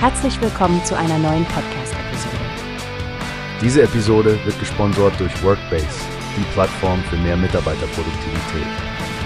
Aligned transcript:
Herzlich 0.00 0.40
willkommen 0.40 0.84
zu 0.84 0.96
einer 0.96 1.18
neuen 1.18 1.44
Podcast-Episode. 1.46 2.36
Diese 3.60 3.82
Episode 3.82 4.38
wird 4.44 4.56
gesponsert 4.60 5.18
durch 5.18 5.42
Workbase, 5.42 5.88
die 6.36 6.44
Plattform 6.52 7.02
für 7.10 7.16
mehr 7.16 7.36
Mitarbeiterproduktivität. 7.36 8.66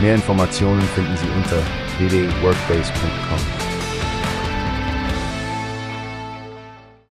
Mehr 0.00 0.14
Informationen 0.14 0.81
finden 0.95 1.14
Sie 1.19 1.27
unter 1.37 1.58
www.workbase.com. 1.99 3.38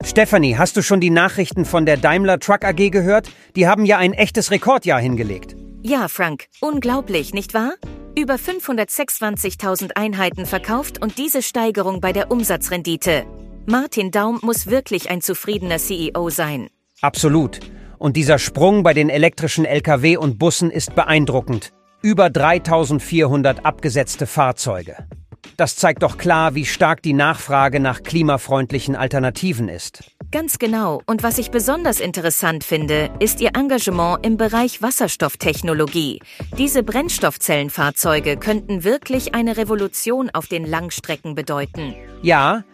Stephanie, 0.04 0.58
hast 0.58 0.76
du 0.76 0.82
schon 0.82 1.00
die 1.00 1.08
Nachrichten 1.08 1.64
von 1.64 1.86
der 1.86 1.96
Daimler 1.96 2.38
Truck 2.38 2.62
AG 2.62 2.90
gehört? 2.90 3.30
Die 3.56 3.66
haben 3.66 3.86
ja 3.86 3.96
ein 3.96 4.12
echtes 4.12 4.50
Rekordjahr 4.50 5.00
hingelegt. 5.00 5.56
Ja, 5.82 6.08
Frank, 6.08 6.48
unglaublich, 6.60 7.32
nicht 7.32 7.54
wahr? 7.54 7.72
Über 8.18 8.34
526.000 8.34 9.92
Einheiten 9.96 10.44
verkauft 10.44 11.00
und 11.00 11.16
diese 11.16 11.40
Steigerung 11.40 12.02
bei 12.02 12.12
der 12.12 12.30
Umsatzrendite. 12.30 13.24
Martin 13.68 14.12
Daum 14.12 14.38
muss 14.42 14.68
wirklich 14.68 15.10
ein 15.10 15.20
zufriedener 15.20 15.78
CEO 15.78 16.30
sein. 16.30 16.68
Absolut. 17.00 17.58
Und 17.98 18.16
dieser 18.16 18.38
Sprung 18.38 18.84
bei 18.84 18.94
den 18.94 19.08
elektrischen 19.10 19.64
Lkw 19.64 20.16
und 20.18 20.38
Bussen 20.38 20.70
ist 20.70 20.94
beeindruckend. 20.94 21.72
Über 22.00 22.30
3400 22.30 23.66
abgesetzte 23.66 24.26
Fahrzeuge. 24.26 25.08
Das 25.56 25.74
zeigt 25.74 26.04
doch 26.04 26.16
klar, 26.16 26.54
wie 26.54 26.64
stark 26.64 27.02
die 27.02 27.12
Nachfrage 27.12 27.80
nach 27.80 28.04
klimafreundlichen 28.04 28.94
Alternativen 28.94 29.68
ist. 29.68 30.12
Ganz 30.30 30.58
genau. 30.58 31.00
Und 31.06 31.24
was 31.24 31.38
ich 31.38 31.50
besonders 31.50 31.98
interessant 31.98 32.62
finde, 32.62 33.10
ist 33.18 33.40
Ihr 33.40 33.50
Engagement 33.56 34.24
im 34.24 34.36
Bereich 34.36 34.82
Wasserstofftechnologie. 34.82 36.20
Diese 36.56 36.84
Brennstoffzellenfahrzeuge 36.84 38.36
könnten 38.36 38.84
wirklich 38.84 39.34
eine 39.34 39.56
Revolution 39.56 40.30
auf 40.30 40.46
den 40.46 40.64
Langstrecken 40.64 41.34
bedeuten. 41.34 41.94
Ja, 42.22 42.64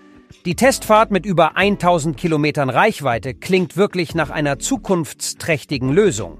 die 0.44 0.56
Testfahrt 0.56 1.10
mit 1.10 1.26
über 1.26 1.56
1000 1.56 2.16
Kilometern 2.16 2.70
Reichweite 2.70 3.34
klingt 3.34 3.76
wirklich 3.76 4.14
nach 4.14 4.30
einer 4.30 4.58
zukunftsträchtigen 4.58 5.90
Lösung. 5.90 6.38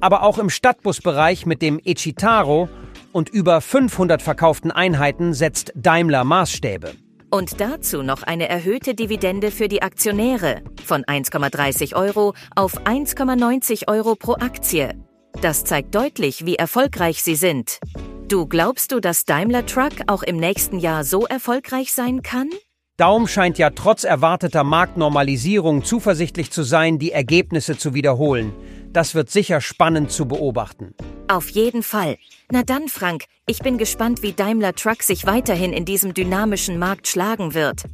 Aber 0.00 0.22
auch 0.22 0.38
im 0.38 0.50
Stadtbusbereich 0.50 1.46
mit 1.46 1.60
dem 1.62 1.80
Echitaro 1.84 2.68
und 3.12 3.28
über 3.28 3.60
500 3.60 4.22
verkauften 4.22 4.70
Einheiten 4.70 5.34
setzt 5.34 5.72
Daimler 5.74 6.24
Maßstäbe. 6.24 6.92
Und 7.30 7.60
dazu 7.60 8.02
noch 8.02 8.22
eine 8.22 8.48
erhöhte 8.48 8.94
Dividende 8.94 9.50
für 9.50 9.68
die 9.68 9.82
Aktionäre 9.82 10.62
von 10.84 11.04
1,30 11.04 11.94
Euro 11.94 12.34
auf 12.54 12.80
1,90 12.86 13.88
Euro 13.88 14.14
pro 14.14 14.34
Aktie. 14.34 14.94
Das 15.42 15.64
zeigt 15.64 15.94
deutlich, 15.94 16.46
wie 16.46 16.56
erfolgreich 16.56 17.22
sie 17.22 17.36
sind. 17.36 17.80
Du 18.28 18.46
glaubst 18.46 18.92
du, 18.92 19.00
dass 19.00 19.24
Daimler 19.24 19.66
Truck 19.66 19.92
auch 20.06 20.22
im 20.22 20.36
nächsten 20.36 20.78
Jahr 20.78 21.04
so 21.04 21.26
erfolgreich 21.26 21.92
sein 21.92 22.22
kann? 22.22 22.50
Daum 22.98 23.28
scheint 23.28 23.58
ja 23.58 23.70
trotz 23.70 24.02
erwarteter 24.02 24.64
Marktnormalisierung 24.64 25.84
zuversichtlich 25.84 26.50
zu 26.50 26.64
sein, 26.64 26.98
die 26.98 27.12
Ergebnisse 27.12 27.78
zu 27.78 27.94
wiederholen. 27.94 28.52
Das 28.92 29.14
wird 29.14 29.30
sicher 29.30 29.60
spannend 29.60 30.10
zu 30.10 30.26
beobachten. 30.26 30.96
Auf 31.28 31.48
jeden 31.50 31.84
Fall. 31.84 32.16
Na 32.50 32.64
dann, 32.64 32.88
Frank, 32.88 33.26
ich 33.46 33.60
bin 33.60 33.78
gespannt, 33.78 34.22
wie 34.22 34.32
Daimler 34.32 34.74
Truck 34.74 35.04
sich 35.04 35.26
weiterhin 35.26 35.72
in 35.72 35.84
diesem 35.84 36.12
dynamischen 36.12 36.76
Markt 36.76 37.06
schlagen 37.06 37.54
wird. 37.54 37.84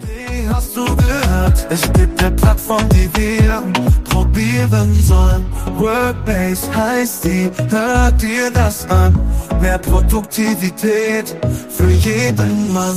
Wie 0.00 0.48
hast 0.48 0.76
du 0.76 0.84
gehört? 0.96 1.64
Es 1.70 1.82
gibt 1.92 2.20
eine 2.20 2.34
Plattform, 2.34 2.88
die 2.88 3.08
wir 3.14 3.62
probieren 4.10 4.92
sollen. 4.94 5.46
Workbase 5.78 6.74
heißt 6.74 7.24
die, 7.26 7.48
hört 7.70 8.20
dir 8.20 8.50
das 8.50 8.90
an. 8.90 9.16
Mehr 9.60 9.78
Produktivität 9.78 11.36
für 11.68 11.90
jeden 11.90 12.72
Mann. 12.72 12.96